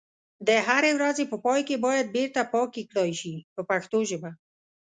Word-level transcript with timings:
د 0.47 0.49
هرې 0.67 0.91
ورځې 0.97 1.23
په 1.31 1.37
پای 1.45 1.61
کې 1.67 1.83
باید 1.85 2.13
بیرته 2.15 2.41
پاکي 2.53 2.83
کړای 2.89 3.11
شي 3.19 3.33
په 3.55 3.61
پښتو 3.69 3.97
ژبه. 4.09 4.31